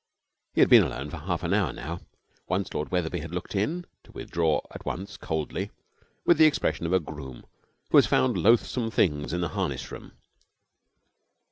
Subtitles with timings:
[0.55, 1.99] He had been alone for half an hour now.
[2.47, 5.69] Once Lord Wetherby had looked in, to withdraw at once coldly,
[6.25, 7.45] with the expression of a groom
[7.91, 10.13] who has found loathsome things in the harness room.